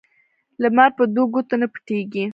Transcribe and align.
لمر 0.61 0.89
په 0.97 1.03
دوو 1.13 1.31
ګوتو 1.33 1.55
نه 1.61 1.67
پټېږي 1.73 2.23